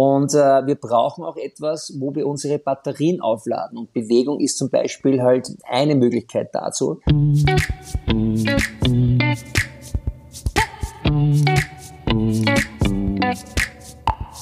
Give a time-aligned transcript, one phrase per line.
[0.00, 3.76] Und äh, wir brauchen auch etwas, wo wir unsere Batterien aufladen.
[3.76, 7.00] Und Bewegung ist zum Beispiel halt eine Möglichkeit dazu.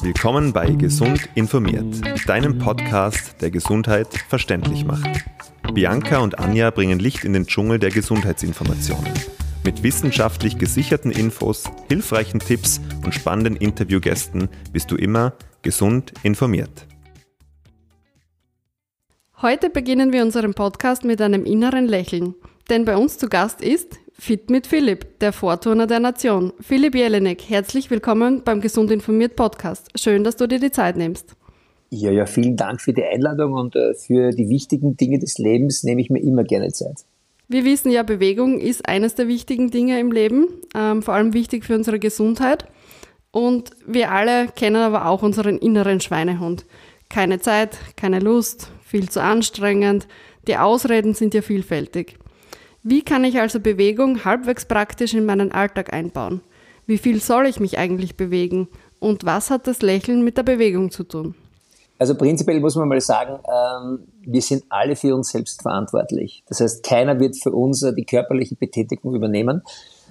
[0.03, 5.09] Willkommen bei Gesund informiert, deinem Podcast, der Gesundheit verständlich macht.
[5.73, 9.11] Bianca und Anja bringen Licht in den Dschungel der Gesundheitsinformationen.
[9.67, 15.32] Mit wissenschaftlich gesicherten Infos, hilfreichen Tipps und spannenden Interviewgästen bist du immer
[15.62, 16.87] gesund informiert.
[19.42, 22.36] Heute beginnen wir unseren Podcast mit einem inneren Lächeln.
[22.70, 26.52] Denn bei uns zu Gast ist Fit mit Philipp, der Vorturner der Nation.
[26.60, 29.88] Philipp Jelinek, herzlich willkommen beim Gesund informiert Podcast.
[29.98, 31.34] Schön, dass du dir die Zeit nimmst.
[31.91, 35.83] Ja, ja, vielen Dank für die Einladung und äh, für die wichtigen Dinge des Lebens
[35.83, 37.05] nehme ich mir immer gerne Zeit.
[37.48, 41.64] Wir wissen ja, Bewegung ist eines der wichtigen Dinge im Leben, ähm, vor allem wichtig
[41.64, 42.66] für unsere Gesundheit.
[43.30, 46.64] Und wir alle kennen aber auch unseren inneren Schweinehund.
[47.09, 50.08] Keine Zeit, keine Lust, viel zu anstrengend.
[50.48, 52.19] Die Ausreden sind ja vielfältig.
[52.83, 56.41] Wie kann ich also Bewegung halbwegs praktisch in meinen Alltag einbauen?
[56.86, 58.69] Wie viel soll ich mich eigentlich bewegen?
[58.98, 61.34] Und was hat das Lächeln mit der Bewegung zu tun?
[61.98, 66.42] Also prinzipiell muss man mal sagen, ähm, wir sind alle für uns selbst verantwortlich.
[66.47, 69.62] Das heißt, keiner wird für uns die körperliche Betätigung übernehmen.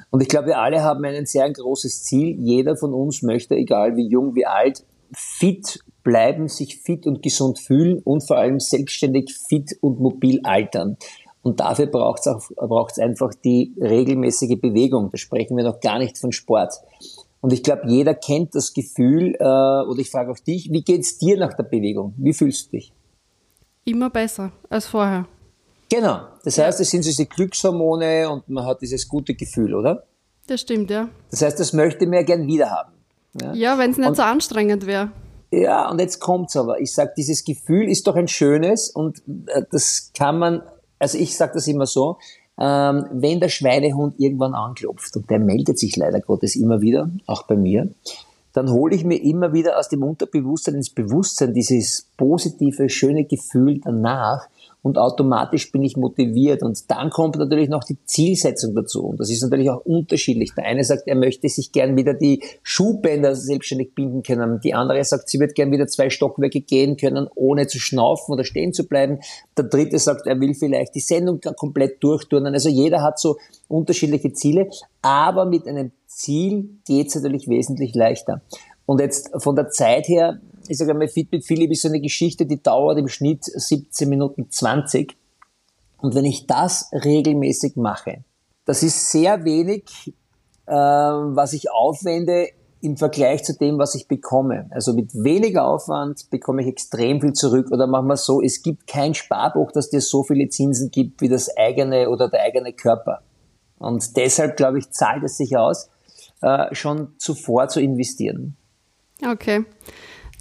[0.09, 2.37] Und ich glaube, wir alle haben ein sehr großes Ziel.
[2.39, 7.59] Jeder von uns möchte, egal wie jung, wie alt, fit bleiben, sich fit und gesund
[7.59, 10.97] fühlen und vor allem selbstständig fit und mobil altern.
[11.41, 15.11] Und dafür braucht es einfach die regelmäßige Bewegung.
[15.11, 16.73] Da sprechen wir noch gar nicht von Sport.
[17.41, 21.17] Und ich glaube, jeder kennt das Gefühl, äh, oder ich frage auch dich, wie geht's
[21.17, 22.13] dir nach der Bewegung?
[22.17, 22.93] Wie fühlst du dich?
[23.83, 25.27] Immer besser als vorher.
[25.89, 26.21] Genau.
[26.43, 30.05] Das heißt, es sind diese Glückshormone und man hat dieses gute Gefühl, oder?
[30.47, 31.09] Das stimmt, ja.
[31.29, 32.93] Das heißt, das möchte man ja gern wieder haben.
[33.39, 35.11] Ja, ja wenn es nicht und, so anstrengend wäre.
[35.51, 36.79] Ja, und jetzt kommt's aber.
[36.79, 40.63] Ich sage, dieses Gefühl ist doch ein schönes und äh, das kann man
[40.99, 42.17] also ich sage das immer so,
[42.59, 47.43] ähm, wenn der Schweinehund irgendwann anklopft, und der meldet sich leider Gottes immer wieder, auch
[47.43, 47.89] bei mir,
[48.53, 53.81] dann hole ich mir immer wieder aus dem Unterbewusstsein ins Bewusstsein dieses positive, schöne Gefühl
[53.83, 54.47] danach
[54.85, 56.61] und automatisch bin ich motiviert.
[56.61, 59.03] Und dann kommt natürlich noch die Zielsetzung dazu.
[59.03, 60.53] Und das ist natürlich auch unterschiedlich.
[60.55, 64.59] Der eine sagt, er möchte sich gern wieder die Schuhbänder selbstständig binden können.
[64.63, 68.43] Die andere sagt, sie wird gern wieder zwei Stockwerke gehen können, ohne zu schnaufen oder
[68.43, 69.21] stehen zu bleiben.
[69.57, 72.53] Der dritte sagt, er will vielleicht die Sendung komplett durchturnen.
[72.53, 74.69] Also jeder hat so unterschiedliche Ziele.
[75.01, 78.43] Aber mit einem Ziel geht es natürlich wesentlich leichter.
[78.85, 82.01] Und jetzt von der Zeit her ich sage einmal, Fit mit Philipp ist so eine
[82.01, 85.15] Geschichte, die dauert im Schnitt 17 Minuten 20.
[85.97, 88.23] Und wenn ich das regelmäßig mache,
[88.65, 90.13] das ist sehr wenig,
[90.65, 92.49] äh, was ich aufwende
[92.81, 94.67] im Vergleich zu dem, was ich bekomme.
[94.71, 97.71] Also mit weniger Aufwand bekomme ich extrem viel zurück.
[97.71, 101.29] Oder machen wir so, es gibt kein Sparbuch, das dir so viele Zinsen gibt wie
[101.29, 103.21] das eigene oder der eigene Körper.
[103.79, 105.89] Und deshalb, glaube ich, zahlt es sich aus,
[106.41, 108.55] äh, schon zuvor zu investieren.
[109.25, 109.65] Okay.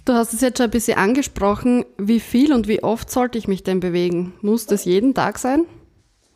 [0.05, 1.83] Du hast es jetzt schon ein bisschen angesprochen.
[1.97, 4.33] Wie viel und wie oft sollte ich mich denn bewegen?
[4.41, 5.65] Muss das jeden Tag sein?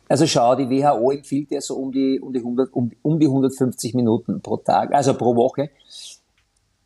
[0.08, 3.26] Also schau, die WHO empfiehlt ja so um die, um die, 100, um, um die
[3.26, 5.70] 150 Minuten pro Tag, also pro Woche.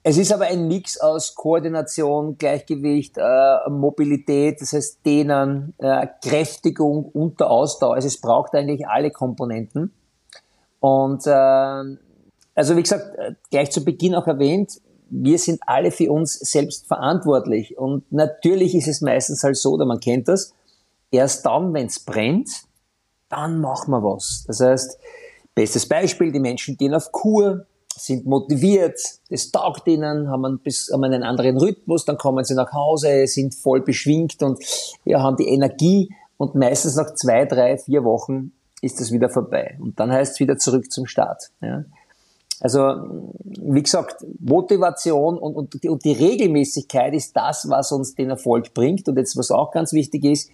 [0.03, 7.07] Es ist aber ein Mix aus Koordination, Gleichgewicht, äh, Mobilität, das heißt Dehnen, äh, Kräftigung
[7.07, 7.95] und der Ausdauer.
[7.95, 9.95] Also es braucht eigentlich alle Komponenten.
[10.81, 14.83] Und äh, also wie gesagt, äh, gleich zu Beginn auch erwähnt,
[15.23, 17.79] wir sind alle für uns selbst verantwortlich.
[17.79, 20.53] Und natürlich ist es meistens halt so, oder man kennt das,
[21.11, 22.51] erst dann, wenn es brennt,
[23.29, 24.45] dann machen wir was.
[24.47, 24.99] Das heißt,
[25.55, 27.67] bestes Beispiel, die Menschen gehen auf Kur,
[27.97, 28.99] sind motiviert,
[29.29, 30.61] es taugt ihnen, haben einen,
[30.93, 34.59] haben einen anderen Rhythmus, dann kommen sie nach Hause, sind voll beschwingt und
[35.05, 39.79] ja, haben die Energie und meistens nach zwei, drei, vier Wochen ist das wieder vorbei.
[39.81, 41.51] Und dann heißt es wieder zurück zum Start.
[41.61, 41.85] Ja.
[42.61, 48.31] Also, wie gesagt, Motivation und, und, die, und die Regelmäßigkeit ist das, was uns den
[48.31, 49.09] Erfolg bringt.
[49.09, 50.51] Und jetzt, was auch ganz wichtig ist,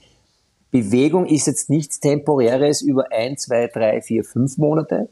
[0.70, 5.08] Bewegung ist jetzt nichts Temporäres über ein, zwei, drei, vier, fünf Monate,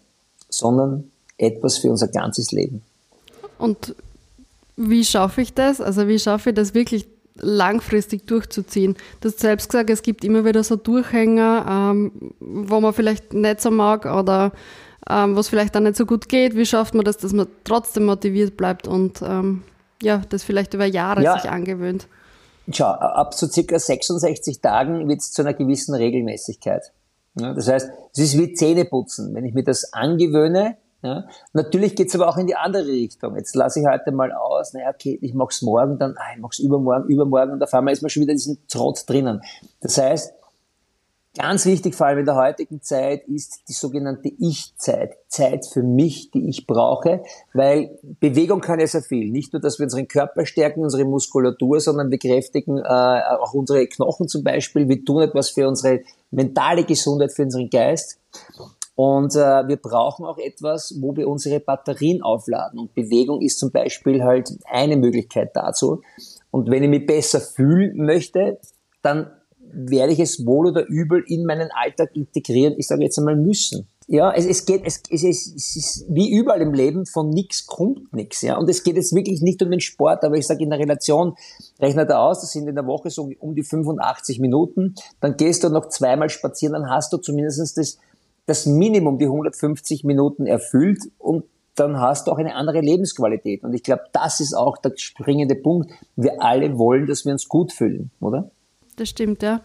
[0.48, 2.82] sondern etwas für unser ganzes Leben.
[3.58, 3.94] Und
[4.76, 5.80] wie schaffe ich das?
[5.80, 8.96] Also wie schaffe ich das wirklich langfristig durchzuziehen?
[9.20, 13.60] Du hast selbst gesagt, es gibt immer wieder so Durchhänger, ähm, wo man vielleicht nicht
[13.60, 14.52] so mag oder
[15.08, 16.54] ähm, was vielleicht dann nicht so gut geht.
[16.56, 19.62] Wie schafft man das, dass man trotzdem motiviert bleibt und ähm,
[20.02, 21.38] ja, das vielleicht über Jahre ja.
[21.38, 22.08] sich angewöhnt?
[22.70, 26.92] Schau, ab so circa 66 Tagen wird es zu einer gewissen Regelmäßigkeit.
[27.40, 29.34] Ja, das heißt, es ist wie Zähneputzen.
[29.34, 31.26] Wenn ich mir das angewöhne, Ja?
[31.52, 33.36] Natürlich geht's aber auch in die andere Richtung.
[33.36, 36.58] Jetzt lasse ich heute mal aus, naja, okay, ich mach's morgen, dann, ah, ich mach's
[36.58, 39.40] übermorgen, übermorgen und auf einmal ist man schon wieder in diesem Trotz drinnen.
[39.80, 40.34] Das heißt,
[41.36, 45.14] Ganz wichtig, vor allem in der heutigen Zeit, ist die sogenannte Ich-Zeit.
[45.28, 47.22] Zeit für mich, die ich brauche,
[47.52, 49.30] weil Bewegung kann ja sehr viel.
[49.30, 53.86] Nicht nur, dass wir unseren Körper stärken, unsere Muskulatur, sondern wir kräftigen äh, auch unsere
[53.86, 54.88] Knochen zum Beispiel.
[54.88, 58.18] Wir tun etwas für unsere mentale Gesundheit, für unseren Geist.
[58.96, 62.80] Und äh, wir brauchen auch etwas, wo wir unsere Batterien aufladen.
[62.80, 66.02] Und Bewegung ist zum Beispiel halt eine Möglichkeit dazu.
[66.50, 68.58] Und wenn ich mich besser fühlen möchte,
[69.02, 69.30] dann
[69.72, 73.88] werde ich es wohl oder übel in meinen Alltag integrieren, ich sage jetzt einmal müssen.
[74.10, 77.66] Ja, es, es geht, es, es, ist, es ist wie überall im Leben, von nichts
[77.66, 78.40] kommt nichts.
[78.40, 80.78] Ja, und es geht jetzt wirklich nicht um den Sport, aber ich sage in der
[80.78, 81.34] Relation,
[81.78, 85.62] rechne da aus, das sind in der Woche so um die 85 Minuten, dann gehst
[85.62, 87.98] du noch zweimal spazieren, dann hast du zumindest das,
[88.46, 91.44] das Minimum, die 150 Minuten erfüllt und
[91.74, 93.62] dann hast du auch eine andere Lebensqualität.
[93.62, 95.90] Und ich glaube, das ist auch der springende Punkt.
[96.16, 98.50] Wir alle wollen, dass wir uns gut fühlen, oder?
[99.00, 99.60] Das stimmt, ja.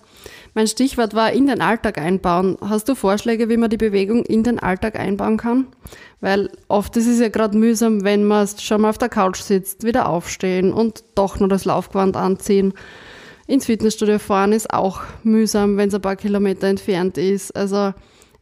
[0.53, 2.57] Mein Stichwort war in den Alltag einbauen.
[2.61, 5.67] Hast du Vorschläge, wie man die Bewegung in den Alltag einbauen kann?
[6.21, 9.83] Weil oft ist es ja gerade mühsam, wenn man schon mal auf der Couch sitzt,
[9.83, 12.73] wieder aufstehen und doch nur das Laufgewand anziehen.
[13.47, 17.55] Ins Fitnessstudio fahren ist auch mühsam, wenn es ein paar Kilometer entfernt ist.
[17.55, 17.93] Also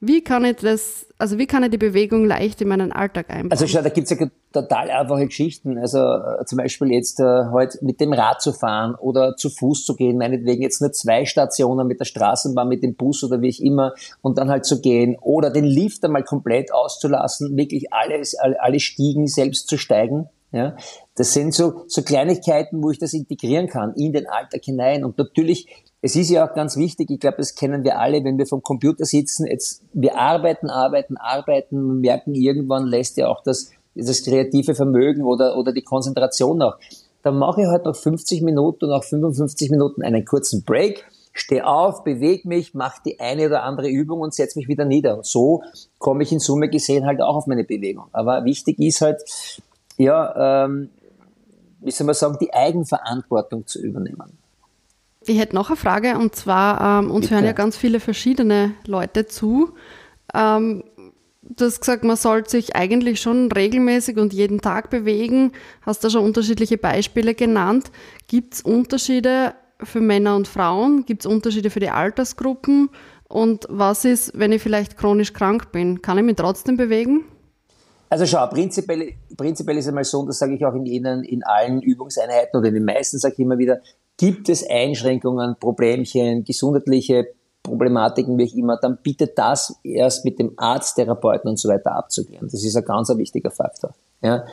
[0.04, 3.52] wie kann ich das, also wie kann ich die Bewegung leicht in meinen Alltag einbauen?
[3.52, 4.18] Also schau, da gibt's ja
[4.52, 5.78] total einfache Geschichten.
[5.78, 9.86] Also äh, zum Beispiel jetzt äh, heute mit dem Rad zu fahren oder zu Fuß
[9.86, 13.50] zu gehen, meinetwegen jetzt nur zwei Stationen mit der Straßenbahn, mit dem Bus oder wie
[13.50, 18.34] ich immer und dann halt zu gehen oder den Lift einmal komplett auszulassen, wirklich alles,
[18.34, 20.30] alle, alle Stiegen selbst zu steigen.
[20.52, 20.76] Ja,
[21.16, 25.06] das sind so, so Kleinigkeiten, wo ich das integrieren kann in den Alltag hinein.
[25.06, 28.38] Und natürlich es ist ja auch ganz wichtig, ich glaube, das kennen wir alle, wenn
[28.38, 33.70] wir vom Computer sitzen, jetzt, wir arbeiten, arbeiten, arbeiten, merken, irgendwann lässt ja auch das,
[33.94, 36.80] das kreative Vermögen oder, oder die Konzentration nach.
[37.22, 41.68] Dann mache ich halt noch 50 Minuten und auch 55 Minuten einen kurzen Break, stehe
[41.68, 45.18] auf, bewege mich, mache die eine oder andere Übung und setze mich wieder nieder.
[45.18, 45.62] Und so
[46.00, 48.06] komme ich in Summe gesehen halt auch auf meine Bewegung.
[48.12, 49.22] Aber wichtig ist halt,
[50.02, 50.90] ja, ähm,
[51.82, 54.38] wie soll man sagen, die Eigenverantwortung zu übernehmen.
[55.26, 57.36] Ich hätte noch eine Frage und zwar, ähm, uns Bitte.
[57.36, 59.74] hören ja ganz viele verschiedene Leute zu.
[60.34, 60.84] Ähm,
[61.44, 65.52] du hast gesagt, man sollte sich eigentlich schon regelmäßig und jeden Tag bewegen.
[65.82, 67.92] Hast da schon unterschiedliche Beispiele genannt.
[68.28, 69.54] Gibt es Unterschiede
[69.84, 71.06] für Männer und Frauen?
[71.06, 72.90] Gibt es Unterschiede für die Altersgruppen?
[73.28, 76.02] Und was ist, wenn ich vielleicht chronisch krank bin?
[76.02, 77.26] Kann ich mich trotzdem bewegen?
[78.12, 81.24] Also schau, prinzipiell, prinzipiell ist es einmal so, und das sage ich auch in, jenen,
[81.24, 83.80] in allen Übungseinheiten oder in den meisten sage ich immer wieder,
[84.22, 87.30] Gibt es Einschränkungen, Problemchen, gesundheitliche
[87.64, 91.96] Problematiken, wie auch immer, dann bitte das erst mit dem Arzt, Therapeuten und so weiter
[91.96, 92.48] abzuklären.
[92.52, 93.96] Das ist ein ganz wichtiger Faktor.
[94.22, 94.46] Ja.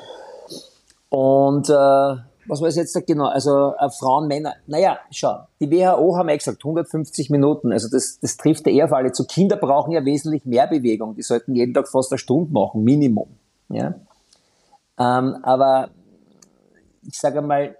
[1.10, 3.26] Und äh, was war es jetzt genau?
[3.26, 4.54] Also äh, Frauen, Männer.
[4.66, 7.70] Naja, schau, die WHO haben ja gesagt, 150 Minuten.
[7.70, 9.26] Also das, das trifft ja eher auf alle zu.
[9.26, 11.14] Kinder brauchen ja wesentlich mehr Bewegung.
[11.14, 13.28] Die sollten jeden Tag fast eine Stunde machen, Minimum.
[13.68, 13.94] Ja.
[14.98, 15.90] Ähm, aber
[17.06, 17.76] ich sage mal,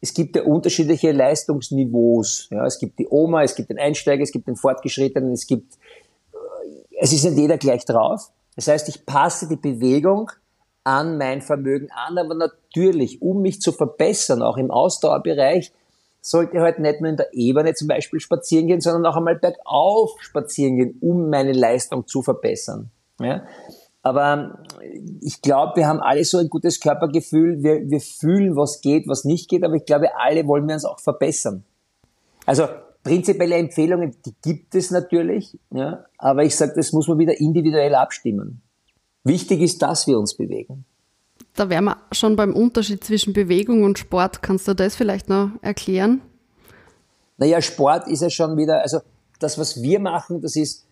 [0.00, 2.48] es gibt ja unterschiedliche Leistungsniveaus.
[2.50, 5.74] Ja, es gibt die Oma, es gibt den Einsteiger, es gibt den Fortgeschrittenen, es gibt,
[6.32, 8.30] äh, es ist nicht jeder gleich drauf.
[8.56, 10.30] Das heißt, ich passe die Bewegung
[10.84, 15.72] an mein Vermögen an, aber natürlich, um mich zu verbessern, auch im Ausdauerbereich,
[16.22, 20.16] sollte halt nicht nur in der Ebene zum Beispiel spazieren gehen, sondern auch einmal bergauf
[20.20, 22.90] spazieren gehen, um meine Leistung zu verbessern.
[23.20, 23.44] Ja?
[24.02, 24.64] Aber
[25.20, 27.62] ich glaube, wir haben alle so ein gutes Körpergefühl.
[27.62, 29.62] Wir, wir fühlen, was geht, was nicht geht.
[29.62, 31.64] Aber ich glaube, alle wollen wir uns auch verbessern.
[32.46, 32.66] Also
[33.02, 35.58] prinzipielle Empfehlungen, die gibt es natürlich.
[35.70, 38.62] Ja, aber ich sage, das muss man wieder individuell abstimmen.
[39.24, 40.84] Wichtig ist, dass wir uns bewegen.
[41.54, 44.42] Da wären wir schon beim Unterschied zwischen Bewegung und Sport.
[44.42, 46.22] Kannst du das vielleicht noch erklären?
[47.36, 49.00] Naja, Sport ist ja schon wieder, also
[49.38, 50.86] das, was wir machen, das ist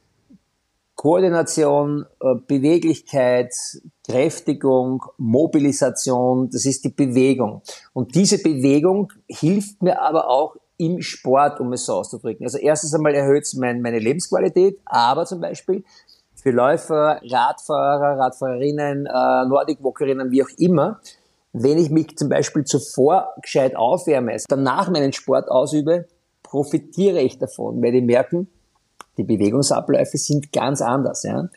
[0.99, 3.55] Koordination, äh, Beweglichkeit,
[4.05, 7.63] Kräftigung, Mobilisation, das ist die Bewegung.
[7.93, 12.45] Und diese Bewegung hilft mir aber auch im Sport, um es so auszudrücken.
[12.45, 15.85] Also erstens einmal erhöht es mein, meine Lebensqualität, aber zum Beispiel
[16.35, 21.01] für Läufer, Radfahrer, Radfahrerinnen, äh, Nordic-Walkerinnen, wie auch immer,
[21.53, 26.09] wenn ich mich zum Beispiel zuvor gescheit aufwärme, also danach meinen Sport ausübe,
[26.43, 28.49] profitiere ich davon, weil die merken,
[29.19, 31.25] die Bewegungsabläufe sind ganz anders.
[31.25, 31.49] Ja?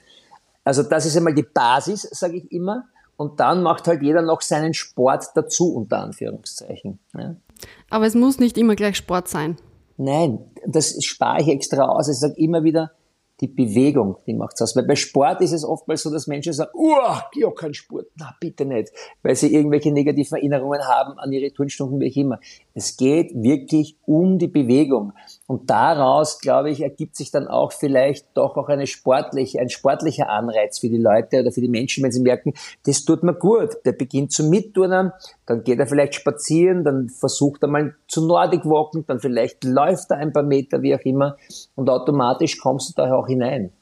[0.64, 2.86] Also das ist einmal die Basis, sage ich immer.
[3.16, 7.00] Und dann macht halt jeder noch seinen Sport dazu, unter Anführungszeichen.
[7.16, 7.36] Ja?
[7.90, 9.58] Aber es muss nicht immer gleich Sport sein.
[9.98, 12.10] Nein, das spare ich extra aus.
[12.10, 12.92] Ich sage immer wieder,
[13.42, 14.76] die Bewegung, die macht's aus.
[14.76, 18.36] Weil bei Sport ist es oftmals so, dass Menschen sagen, uah, ja, kein Sport, na
[18.40, 18.92] bitte nicht,
[19.24, 22.40] weil sie irgendwelche negativen Erinnerungen haben an ihre Turnstunden, wie auch immer.
[22.74, 25.14] Es geht wirklich um die Bewegung.
[25.52, 30.30] Und daraus, glaube ich, ergibt sich dann auch vielleicht doch auch eine sportliche, ein sportlicher
[30.30, 32.54] Anreiz für die Leute oder für die Menschen, wenn sie merken,
[32.86, 33.72] das tut mir gut.
[33.84, 35.12] Der beginnt zu mitturnen,
[35.46, 40.12] dann geht er vielleicht spazieren, dann versucht er mal zu Nordic walken, dann vielleicht läuft
[40.12, 41.36] er ein paar Meter, wie auch immer.
[41.76, 43.74] Und automatisch kommst du da auch hinein.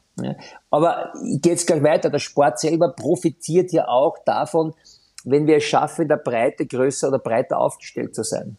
[0.71, 2.09] Aber jetzt gleich weiter.
[2.09, 4.73] Der Sport selber profitiert ja auch davon,
[5.23, 8.57] wenn wir es schaffen, in der Breite größer oder breiter aufgestellt zu sein.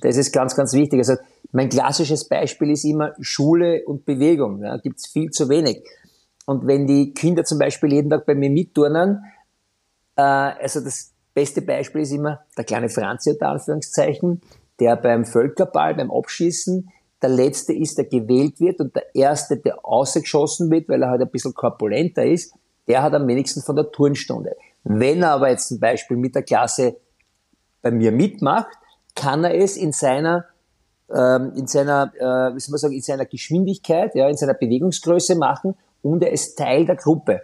[0.00, 1.00] Das ist ganz, ganz wichtig.
[1.00, 1.14] Also
[1.52, 4.62] mein klassisches Beispiel ist immer Schule und Bewegung.
[4.62, 5.86] Ja, Gibt es viel zu wenig.
[6.46, 9.22] Und wenn die Kinder zum Beispiel jeden Tag bei mir mitturnen,
[10.16, 14.40] äh, also das beste Beispiel ist immer der kleine Franzi unter Anführungszeichen,
[14.80, 16.90] der beim Völkerball, beim Abschießen,
[17.20, 21.20] der Letzte ist, der gewählt wird und der Erste, der ausgeschossen wird, weil er halt
[21.20, 22.54] ein bisschen korpulenter ist,
[22.88, 24.56] der hat am wenigsten von der Turnstunde.
[24.82, 26.96] Wenn er aber jetzt zum Beispiel mit der Klasse
[27.80, 28.76] bei mir mitmacht,
[29.14, 30.46] kann er es in seiner
[31.14, 35.36] ähm, in seiner, äh, wie soll man sagen, in seiner Geschwindigkeit, ja, in seiner Bewegungsgröße
[35.36, 37.42] machen und er ist Teil der Gruppe.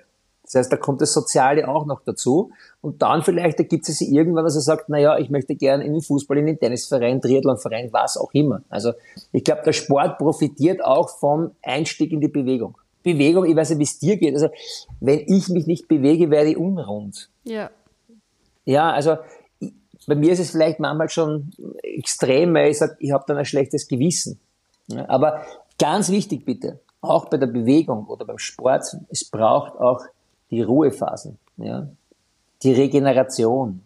[0.48, 2.52] Das heißt, da kommt das Soziale auch noch dazu.
[2.80, 5.84] Und dann vielleicht ergibt es sich irgendwann, dass er sagt, na ja, ich möchte gerne
[5.84, 8.62] in den Fußball, in den Tennisverein, Triathlonverein, was auch immer.
[8.70, 8.92] Also
[9.32, 12.78] ich glaube, der Sport profitiert auch vom Einstieg in die Bewegung.
[13.02, 14.34] Bewegung, ich weiß nicht, wie es dir geht.
[14.34, 14.48] Also
[15.00, 17.28] wenn ich mich nicht bewege, werde ich unrund.
[17.44, 17.70] Ja.
[18.64, 19.18] Ja, also
[20.09, 21.50] bei mir ist es vielleicht manchmal schon
[21.83, 24.41] extrem, weil ich sage, ich habe dann ein schlechtes Gewissen.
[25.07, 25.43] aber
[25.79, 30.03] ganz wichtig bitte, auch bei der Bewegung oder beim Sport, es braucht auch
[30.50, 31.88] die Ruhephasen, ja?
[32.62, 33.83] die Regeneration.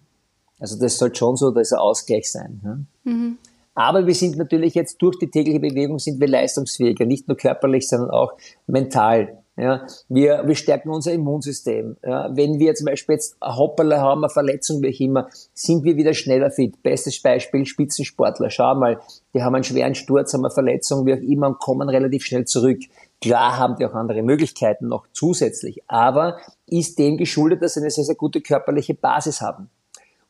[0.60, 2.60] Also das soll schon so dieser Ausgleich sein.
[2.64, 2.78] Ja?
[3.12, 3.38] Mhm.
[3.74, 7.88] Aber wir sind natürlich jetzt durch die tägliche Bewegung sind wir leistungsfähiger, nicht nur körperlich,
[7.88, 8.32] sondern auch
[8.66, 9.41] mental.
[9.56, 11.96] Ja, wir, wir stärken unser Immunsystem.
[12.02, 15.84] Ja, wenn wir zum Beispiel jetzt ein Hoppala haben, eine Verletzung, wie auch immer, sind
[15.84, 16.82] wir wieder schneller fit.
[16.82, 18.48] Bestes Beispiel, Spitzensportler.
[18.48, 19.00] Schau mal,
[19.34, 22.46] die haben einen schweren Sturz, haben eine Verletzung, wie auch immer, und kommen relativ schnell
[22.46, 22.80] zurück.
[23.20, 27.90] Klar haben die auch andere Möglichkeiten noch zusätzlich, aber ist dem geschuldet, dass sie eine
[27.90, 29.68] sehr, sehr gute körperliche Basis haben.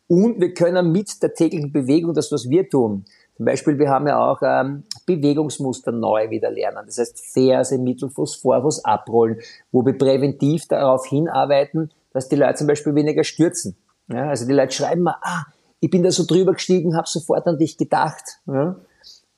[0.08, 3.04] Und wir können mit der täglichen Bewegung, das was wir tun,
[3.36, 6.84] zum Beispiel, wir haben ja auch ähm, Bewegungsmuster neu wieder lernen.
[6.86, 9.40] Das heißt, Ferse, Mittelfuß, Vorfuß abrollen,
[9.70, 13.76] wo wir präventiv darauf hinarbeiten, dass die Leute zum Beispiel weniger stürzen.
[14.08, 15.44] Ja, also die Leute schreiben mal, ah,
[15.80, 18.40] ich bin da so drüber gestiegen, habe sofort an dich gedacht.
[18.46, 18.76] Ja,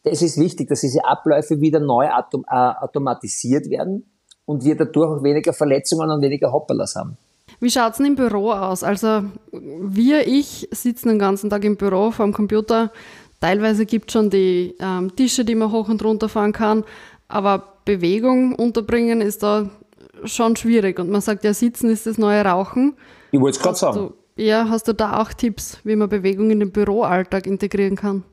[0.02, 4.04] das ist wichtig, dass diese Abläufe wieder neu autom äh, automatisiert werden
[4.44, 7.16] und wir dadurch auch weniger Verletzungen und weniger Hopperlas haben.
[7.60, 8.82] Wie schaut es denn im Büro aus?
[8.82, 12.90] Also wir, ich, sitzen den ganzen Tag im Büro vor dem Computer,
[13.40, 16.84] Teilweise gibt es schon die ähm, Tische, die man hoch und runter fahren kann,
[17.28, 19.70] aber Bewegung unterbringen ist da
[20.24, 20.98] schon schwierig.
[20.98, 22.96] Und man sagt ja, Sitzen ist das neue Rauchen.
[23.32, 23.96] Ich wollte es gerade sagen.
[23.96, 28.24] Du, ja, hast du da auch Tipps, wie man Bewegung in den Büroalltag integrieren kann?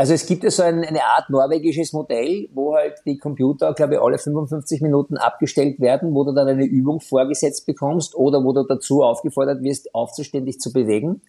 [0.00, 3.94] Also es gibt ja so ein, eine Art norwegisches Modell, wo halt die Computer, glaube
[3.94, 8.54] ich, alle 55 Minuten abgestellt werden, wo du dann eine Übung vorgesetzt bekommst oder wo
[8.54, 11.20] du dazu aufgefordert wirst, aufzustehen, dich zu bewegen.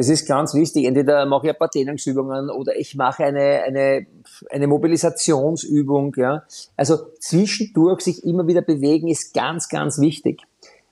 [0.00, 0.86] Das ist ganz wichtig.
[0.86, 4.06] Entweder mache ich ein paar Dehnungsübungen oder ich mache eine, eine,
[4.48, 6.14] eine Mobilisationsübung.
[6.16, 6.44] Ja.
[6.74, 10.40] Also zwischendurch sich immer wieder bewegen ist ganz, ganz wichtig.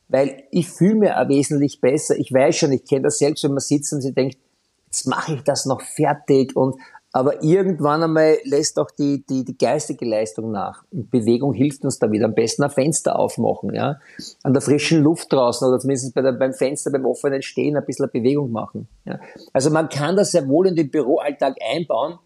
[0.09, 2.19] Weil ich fühle mir auch wesentlich besser.
[2.19, 4.37] Ich weiß schon, ich kenne das selbst, wenn man sitzt und sie denkt,
[4.85, 6.79] jetzt mache ich das noch fertig und
[7.13, 10.85] aber irgendwann einmal lässt auch die, die, die geistige Leistung nach.
[10.91, 12.27] Und Bewegung hilft uns da wieder.
[12.27, 13.99] Am besten ein Fenster aufmachen, ja.
[14.43, 17.85] An der frischen Luft draußen oder zumindest bei der, beim Fenster, beim offenen Stehen ein
[17.87, 18.89] bisschen Bewegung machen.
[19.07, 19.21] Ja.
[19.55, 22.19] Also man kann das sehr wohl in den Büroalltag einbauen.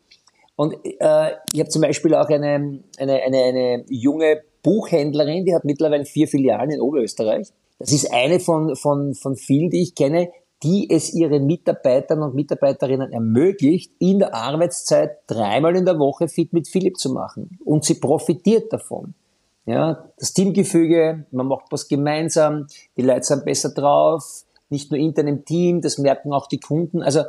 [0.57, 5.65] Und äh, ich habe zum Beispiel auch eine, eine, eine, eine junge Buchhändlerin, die hat
[5.65, 7.49] mittlerweile vier Filialen in Oberösterreich.
[7.79, 10.31] Das ist eine von, von, von vielen, die ich kenne,
[10.62, 16.52] die es ihren Mitarbeitern und Mitarbeiterinnen ermöglicht, in der Arbeitszeit dreimal in der Woche Fit
[16.52, 17.59] mit Philipp zu machen.
[17.64, 19.14] Und sie profitiert davon.
[19.66, 22.66] Ja, das Teamgefüge, man macht was gemeinsam,
[22.97, 27.02] die Leute sind besser drauf, nicht nur intern im Team, das merken auch die Kunden.
[27.02, 27.23] Also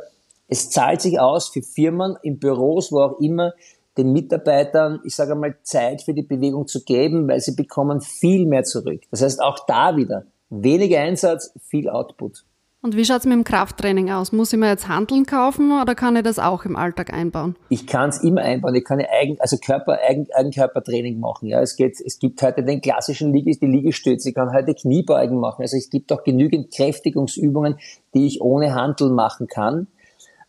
[0.48, 3.52] es zahlt sich aus für Firmen, in Büros, wo auch immer,
[3.96, 8.46] den Mitarbeitern, ich sage einmal, Zeit für die Bewegung zu geben, weil sie bekommen viel
[8.46, 9.02] mehr zurück.
[9.12, 12.44] Das heißt, auch da wieder weniger Einsatz, viel Output.
[12.84, 14.30] Und wie schaut es mit dem Krafttraining aus?
[14.30, 17.56] Muss ich mir jetzt Handeln kaufen oder kann ich das auch im Alltag einbauen?
[17.70, 18.74] Ich kann es immer einbauen.
[18.74, 21.48] Ich kann eigen, also Körper, eigen, Eigenkörpertraining machen.
[21.48, 24.28] Ja, es geht, es gibt heute den klassischen Liegest, die Liegestütze.
[24.28, 25.62] Ich kann heute Kniebeugen machen.
[25.62, 27.78] Also es gibt auch genügend Kräftigungsübungen,
[28.12, 29.86] die ich ohne Handeln machen kann.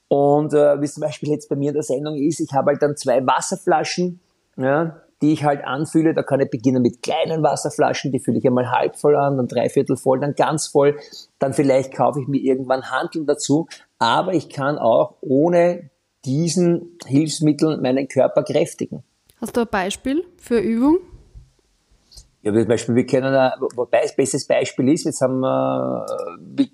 [0.10, 2.82] Und äh, wie zum Beispiel jetzt bei mir in der Sendung ist, ich habe halt
[2.82, 4.20] dann zwei Wasserflaschen,
[4.58, 6.14] ja, die ich halt anfühle.
[6.14, 9.48] Da kann ich beginnen mit kleinen Wasserflaschen, die fülle ich einmal halb voll an, dann
[9.48, 10.98] dreiviertel voll, dann ganz voll.
[11.40, 13.68] Dann vielleicht kaufe ich mir irgendwann Handeln dazu.
[14.00, 15.90] Aber ich kann auch ohne
[16.26, 19.04] diesen Hilfsmitteln meinen Körper kräftigen.
[19.40, 21.00] Hast du ein Beispiel für Übung?
[22.42, 23.34] Ja, zum Beispiel, wir können,
[23.76, 26.06] wobei das bestes Beispiel ist, jetzt haben wir,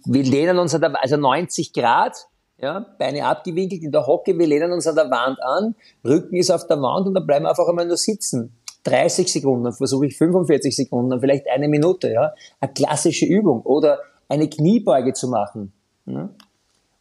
[0.05, 2.27] wir lehnen uns an der, also 90 Grad,
[2.61, 5.75] ja, Beine abgewinkelt in der Hocke, wir lehnen uns an der Wand an,
[6.05, 8.55] Rücken ist auf der Wand und dann bleiben wir einfach einmal nur sitzen.
[8.83, 12.33] 30 Sekunden, versuche ich 45 Sekunden, vielleicht eine Minute, ja.
[12.59, 13.61] Eine klassische Übung.
[13.61, 15.71] Oder eine Kniebeuge zu machen.
[16.05, 16.29] Ja?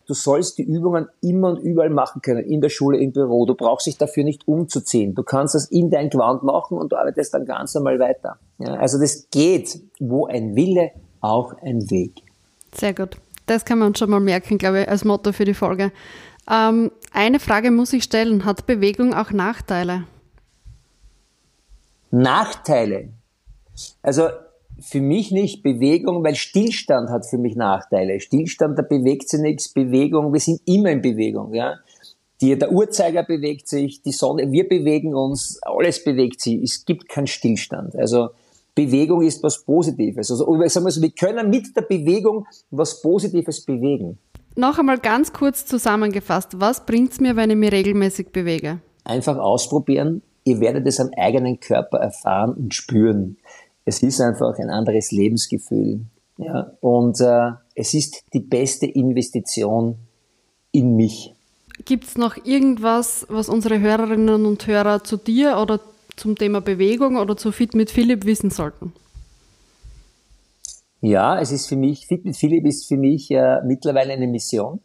[0.06, 3.46] Du sollst die Übungen immer und überall machen können, in der Schule, im Büro.
[3.46, 5.14] Du brauchst dich dafür nicht umzuziehen.
[5.14, 8.36] Du kannst das in dein Gewand machen und du arbeitest dann ganz normal weiter.
[8.58, 9.80] Ja, also das geht.
[10.00, 10.90] Wo ein Wille,
[11.20, 12.22] auch ein Weg.
[12.74, 13.16] Sehr gut.
[13.46, 15.92] Das kann man schon mal merken, glaube ich, als Motto für die Folge.
[16.50, 18.44] Ähm, eine Frage muss ich stellen.
[18.44, 20.04] Hat Bewegung auch Nachteile?
[22.10, 23.10] Nachteile?
[24.02, 24.28] Also
[24.80, 28.20] für mich nicht Bewegung, weil Stillstand hat für mich Nachteile.
[28.20, 29.72] Stillstand, da bewegt sich nichts.
[29.72, 31.54] Bewegung, wir sind immer in Bewegung.
[31.54, 31.78] Ja?
[32.40, 36.62] Die, der Uhrzeiger bewegt sich, die Sonne, wir bewegen uns, alles bewegt sich.
[36.62, 37.94] Es gibt keinen Stillstand.
[37.96, 38.30] Also
[38.86, 40.30] Bewegung ist was Positives.
[40.30, 44.18] Also, sagen wir, so, wir können mit der Bewegung was Positives bewegen.
[44.56, 48.80] Noch einmal ganz kurz zusammengefasst, was bringt es mir, wenn ich mich regelmäßig bewege?
[49.04, 50.22] Einfach ausprobieren.
[50.44, 53.36] Ihr werdet es am eigenen Körper erfahren und spüren.
[53.84, 56.00] Es ist einfach ein anderes Lebensgefühl.
[56.38, 56.72] Ja?
[56.80, 59.96] Und äh, es ist die beste Investition
[60.72, 61.34] in mich.
[61.84, 65.80] Gibt es noch irgendwas, was unsere Hörerinnen und Hörer zu dir oder
[66.20, 68.92] zum Thema Bewegung oder zu Fit mit Philipp wissen sollten?
[71.00, 74.80] Ja, es ist für mich, Fit mit Philipp ist für mich äh, mittlerweile eine Mission.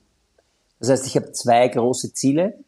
[0.80, 2.60] Das heißt, ich habe zwei große Ziele.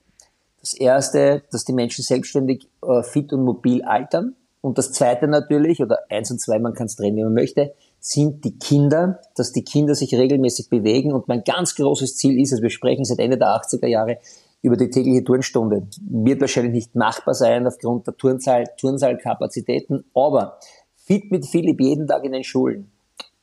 [0.59, 4.36] Das erste, dass die Menschen selbstständig äh, fit und mobil altern.
[4.59, 7.74] Und das zweite natürlich, oder eins und zwei, man kann es drehen, wie man möchte,
[8.00, 11.13] sind die Kinder, dass die Kinder sich regelmäßig bewegen.
[11.13, 14.17] Und mein ganz großes Ziel ist, also wir sprechen seit Ende der 80er Jahre
[14.61, 15.87] über die tägliche Turnstunde.
[16.01, 20.60] Wird wahrscheinlich nicht machbar sein aufgrund der Turnsaal, Turnsaalkapazitäten, aber
[20.95, 22.91] fit mit Philipp jeden Tag in den Schulen.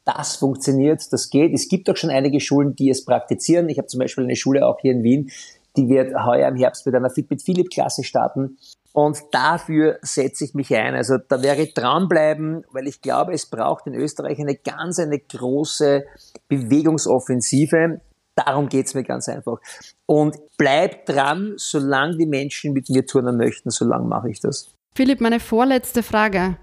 [0.05, 1.55] Das funktioniert, das geht.
[1.55, 3.69] Es gibt auch schon einige Schulen, die es praktizieren.
[3.71, 5.31] Ich habe zum Beispiel eine Schule auch hier in Wien,
[5.77, 8.59] die wird heuer im Herbst mit einer Fit mit Philipp Klasse starten.
[8.93, 10.95] Und dafür setze ich mich ein.
[10.95, 15.19] Also da wäre ich dranbleiben, weil ich glaube, es braucht in Österreich eine ganz, eine
[15.19, 16.05] große
[16.49, 18.01] Bewegungsoffensive.
[18.37, 19.59] Darum geht's mir ganz einfach.
[20.07, 24.75] Und bleib dran, solange die Menschen mit mir turnen möchten, solange mache ich das.
[24.95, 26.57] Philipp, meine vorletzte Frage.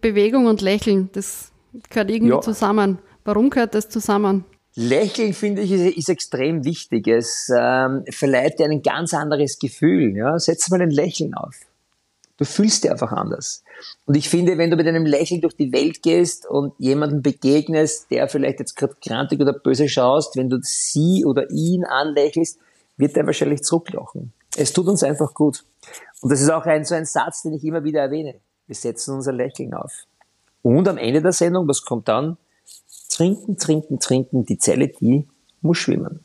[0.00, 1.52] Bewegung und Lächeln, das
[1.90, 2.40] gehört irgendwie ja.
[2.40, 2.98] zusammen.
[3.24, 4.44] Warum gehört das zusammen?
[4.74, 7.08] Lächeln, finde ich, ist, ist, extrem wichtig.
[7.08, 10.16] Es ähm, verleiht dir ein ganz anderes Gefühl.
[10.16, 10.38] Ja?
[10.38, 11.56] Setz mal ein Lächeln auf.
[12.38, 13.64] Du fühlst dich einfach anders.
[14.06, 18.10] Und ich finde, wenn du mit einem Lächeln durch die Welt gehst und jemanden begegnest,
[18.10, 22.58] der vielleicht jetzt gerade krantig oder böse schaust, wenn du sie oder ihn anlächelst,
[22.96, 24.32] wird er wahrscheinlich zurücklachen.
[24.56, 25.64] Es tut uns einfach gut.
[26.20, 28.36] Und das ist auch ein, so ein Satz, den ich immer wieder erwähne.
[28.66, 30.04] Wir setzen unser Lächeln auf.
[30.62, 32.36] Und am Ende der Sendung, was kommt dann?
[33.10, 35.26] Trinken, trinken, trinken, die Zelle, die
[35.60, 36.24] muss schwimmen.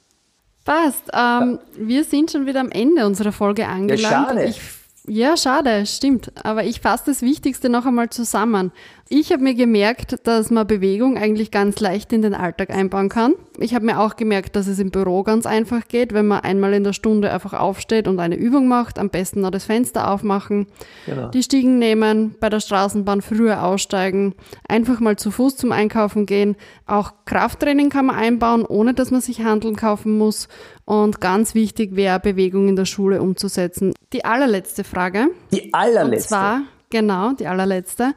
[0.63, 1.03] Passt.
[1.11, 1.59] Ähm, ja.
[1.75, 4.01] Wir sind schon wieder am Ende unserer Folge angelangt.
[4.01, 4.45] Ja, schade.
[4.45, 4.61] Ich
[5.07, 6.31] ja, schade, stimmt.
[6.45, 8.71] Aber ich fasse das Wichtigste noch einmal zusammen.
[9.15, 13.35] Ich habe mir gemerkt, dass man Bewegung eigentlich ganz leicht in den Alltag einbauen kann.
[13.59, 16.73] Ich habe mir auch gemerkt, dass es im Büro ganz einfach geht, wenn man einmal
[16.73, 20.65] in der Stunde einfach aufsteht und eine Übung macht, am besten noch das Fenster aufmachen,
[21.05, 21.27] genau.
[21.27, 24.33] die Stiegen nehmen, bei der Straßenbahn früher aussteigen,
[24.67, 26.55] einfach mal zu Fuß zum Einkaufen gehen.
[26.87, 30.47] Auch Krafttraining kann man einbauen, ohne dass man sich Handeln kaufen muss.
[30.85, 33.93] Und ganz wichtig wäre, Bewegung in der Schule umzusetzen.
[34.11, 35.27] Die allerletzte Frage.
[35.51, 36.33] Die allerletzte.
[36.33, 36.61] Und zwar,
[36.93, 38.13] genau, die allerletzte.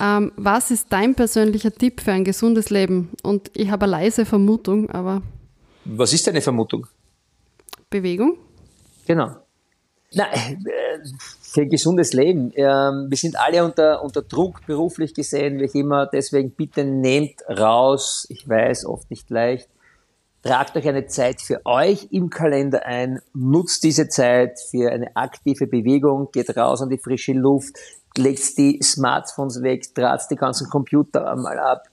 [0.00, 3.10] Ähm, was ist dein persönlicher Tipp für ein gesundes Leben?
[3.24, 5.22] Und ich habe eine leise Vermutung, aber.
[5.84, 6.86] Was ist deine Vermutung?
[7.90, 8.38] Bewegung.
[9.06, 9.30] Genau.
[10.12, 10.56] Na, äh,
[11.42, 12.52] für ein gesundes Leben.
[12.54, 16.06] Ähm, wir sind alle unter, unter Druck beruflich gesehen, wie ich immer.
[16.06, 18.26] Deswegen bitte nehmt raus.
[18.28, 19.68] Ich weiß, oft nicht leicht
[20.42, 25.66] Tragt euch eine Zeit für euch im Kalender ein, nutzt diese Zeit für eine aktive
[25.66, 27.76] Bewegung, geht raus an die frische Luft,
[28.16, 31.84] legt die Smartphones weg, draht die ganzen Computer einmal ab,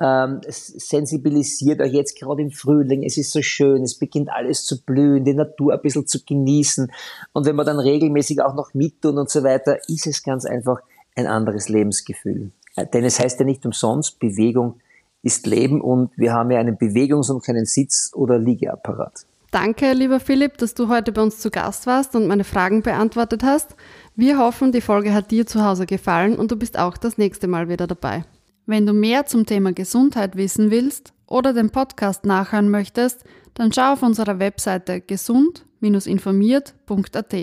[0.00, 4.82] ähm, sensibilisiert euch jetzt gerade im Frühling, es ist so schön, es beginnt alles zu
[4.82, 6.90] blühen, die Natur ein bisschen zu genießen
[7.32, 10.80] und wenn wir dann regelmäßig auch noch mittun und so weiter, ist es ganz einfach
[11.14, 12.50] ein anderes Lebensgefühl.
[12.76, 14.80] Äh, denn es heißt ja nicht umsonst, Bewegung
[15.22, 19.26] ist Leben und wir haben ja einen Bewegungs- und keinen Sitz- oder Liegeapparat.
[19.54, 23.44] Danke, lieber Philipp, dass du heute bei uns zu Gast warst und meine Fragen beantwortet
[23.44, 23.76] hast.
[24.16, 27.46] Wir hoffen, die Folge hat dir zu Hause gefallen und du bist auch das nächste
[27.46, 28.24] Mal wieder dabei.
[28.66, 33.22] Wenn du mehr zum Thema Gesundheit wissen willst oder den Podcast nachhören möchtest,
[33.54, 37.34] dann schau auf unserer Webseite gesund-informiert.at.